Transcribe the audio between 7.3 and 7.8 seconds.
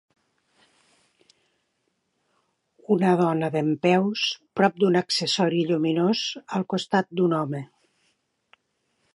home.